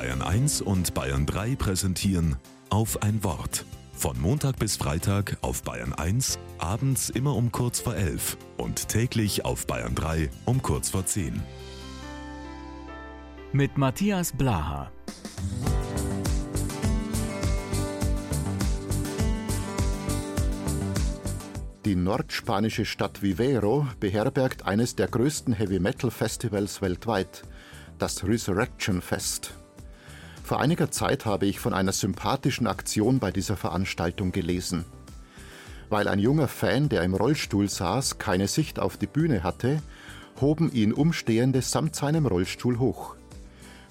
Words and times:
Bayern 0.00 0.22
1 0.22 0.62
und 0.62 0.94
Bayern 0.94 1.26
3 1.26 1.56
präsentieren 1.56 2.36
auf 2.70 3.02
ein 3.02 3.22
Wort. 3.22 3.66
Von 3.92 4.18
Montag 4.18 4.58
bis 4.58 4.78
Freitag 4.78 5.36
auf 5.42 5.62
Bayern 5.62 5.92
1, 5.92 6.38
abends 6.56 7.10
immer 7.10 7.36
um 7.36 7.52
kurz 7.52 7.80
vor 7.80 7.94
11 7.94 8.38
und 8.56 8.88
täglich 8.88 9.44
auf 9.44 9.66
Bayern 9.66 9.94
3 9.94 10.30
um 10.46 10.62
kurz 10.62 10.88
vor 10.88 11.04
10. 11.04 11.42
Mit 13.52 13.76
Matthias 13.76 14.32
Blaha. 14.32 14.90
Die 21.84 21.94
nordspanische 21.94 22.86
Stadt 22.86 23.20
Vivero 23.20 23.86
beherbergt 24.00 24.64
eines 24.64 24.96
der 24.96 25.08
größten 25.08 25.52
Heavy-Metal-Festivals 25.52 26.80
weltweit, 26.80 27.42
das 27.98 28.24
Resurrection 28.24 29.02
Fest. 29.02 29.59
Vor 30.50 30.58
einiger 30.58 30.90
Zeit 30.90 31.26
habe 31.26 31.46
ich 31.46 31.60
von 31.60 31.72
einer 31.72 31.92
sympathischen 31.92 32.66
Aktion 32.66 33.20
bei 33.20 33.30
dieser 33.30 33.56
Veranstaltung 33.56 34.32
gelesen. 34.32 34.84
Weil 35.90 36.08
ein 36.08 36.18
junger 36.18 36.48
Fan, 36.48 36.88
der 36.88 37.04
im 37.04 37.14
Rollstuhl 37.14 37.68
saß, 37.68 38.18
keine 38.18 38.48
Sicht 38.48 38.80
auf 38.80 38.96
die 38.96 39.06
Bühne 39.06 39.44
hatte, 39.44 39.80
hoben 40.40 40.72
ihn 40.72 40.92
Umstehende 40.92 41.62
samt 41.62 41.94
seinem 41.94 42.26
Rollstuhl 42.26 42.80
hoch. 42.80 43.14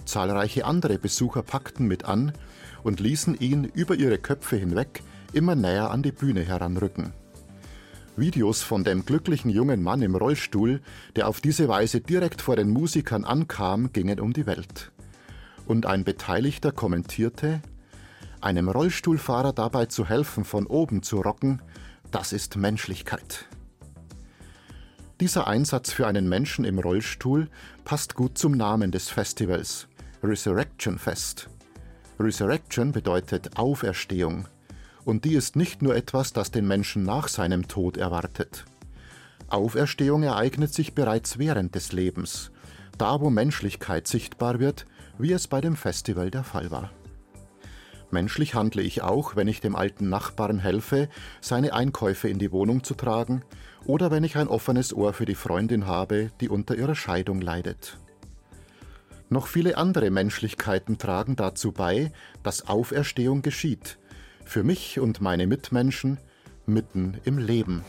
Zahlreiche 0.04 0.66
andere 0.66 0.98
Besucher 0.98 1.44
packten 1.44 1.88
mit 1.88 2.04
an 2.04 2.34
und 2.84 3.00
ließen 3.00 3.40
ihn 3.40 3.64
über 3.64 3.96
ihre 3.96 4.18
Köpfe 4.18 4.58
hinweg 4.58 5.02
immer 5.32 5.56
näher 5.56 5.92
an 5.92 6.04
die 6.04 6.12
Bühne 6.12 6.42
heranrücken. 6.42 7.14
Videos 8.18 8.64
von 8.64 8.84
dem 8.84 9.06
glücklichen 9.06 9.50
jungen 9.50 9.82
Mann 9.82 10.02
im 10.02 10.14
Rollstuhl, 10.14 10.82
der 11.16 11.30
auf 11.30 11.40
diese 11.40 11.70
Weise 11.70 12.02
direkt 12.02 12.42
vor 12.42 12.58
den 12.58 12.70
Musikern 12.70 13.24
ankam, 13.24 13.94
gingen 13.94 14.20
um 14.20 14.34
die 14.34 14.46
Welt. 14.46 14.92
Und 15.70 15.86
ein 15.86 16.04
Beteiligter 16.04 16.72
kommentierte, 16.72 17.62
einem 18.42 18.70
Rollstuhlfahrer 18.70 19.54
dabei 19.54 19.86
zu 19.86 20.10
helfen, 20.10 20.44
von 20.44 20.66
oben 20.66 21.04
zu 21.04 21.22
rocken, 21.22 21.62
das 22.10 22.34
ist 22.34 22.56
Menschlichkeit. 22.56 23.46
Dieser 25.20 25.46
Einsatz 25.46 25.92
für 25.92 26.08
einen 26.08 26.28
Menschen 26.28 26.66
im 26.66 26.80
Rollstuhl 26.80 27.50
passt 27.86 28.16
gut 28.16 28.36
zum 28.36 28.54
Namen 28.54 28.92
des 28.92 29.10
Festivals, 29.10 29.88
Resurrection 30.24 30.98
Fest. 30.98 31.52
Resurrection 32.20 32.92
bedeutet 32.92 33.60
Auferstehung, 33.60 34.48
und 35.06 35.24
die 35.24 35.36
ist 35.36 35.56
nicht 35.56 35.84
nur 35.84 35.96
etwas, 35.96 36.34
das 36.34 36.50
den 36.50 36.68
Menschen 36.68 37.04
nach 37.04 37.28
seinem 37.28 37.68
Tod 37.68 37.96
erwartet. 37.96 38.66
Auferstehung 39.50 40.24
ereignet 40.24 40.74
sich 40.74 40.96
bereits 40.96 41.38
während 41.38 41.76
des 41.76 41.92
Lebens, 41.92 42.50
da 43.00 43.20
wo 43.20 43.30
Menschlichkeit 43.30 44.08
sichtbar 44.08 44.60
wird, 44.60 44.86
wie 45.18 45.32
es 45.32 45.48
bei 45.48 45.62
dem 45.62 45.76
Festival 45.76 46.30
der 46.30 46.44
Fall 46.44 46.70
war. 46.70 46.92
Menschlich 48.12 48.56
handle 48.56 48.82
ich 48.82 49.02
auch, 49.02 49.36
wenn 49.36 49.48
ich 49.48 49.62
dem 49.62 49.76
alten 49.76 50.10
Nachbarn 50.10 50.60
helfe, 50.60 51.10
seine 51.42 51.74
Einkäufe 51.74 52.28
in 52.28 52.40
die 52.40 52.52
Wohnung 52.52 52.84
zu 52.84 52.96
tragen, 52.96 53.44
oder 53.86 54.12
wenn 54.12 54.24
ich 54.24 54.36
ein 54.36 54.48
offenes 54.48 54.94
Ohr 54.94 55.14
für 55.14 55.26
die 55.26 55.36
Freundin 55.36 55.86
habe, 55.88 56.32
die 56.42 56.50
unter 56.50 56.76
ihrer 56.76 56.96
Scheidung 56.96 57.42
leidet. 57.42 57.98
Noch 59.30 59.48
viele 59.48 59.78
andere 59.78 60.10
Menschlichkeiten 60.10 60.98
tragen 60.98 61.36
dazu 61.36 61.72
bei, 61.72 62.12
dass 62.42 62.68
Auferstehung 62.68 63.44
geschieht, 63.44 64.00
für 64.44 64.64
mich 64.64 65.00
und 65.00 65.22
meine 65.22 65.46
Mitmenschen 65.46 66.18
mitten 66.66 67.20
im 67.26 67.38
Leben. 67.38 67.84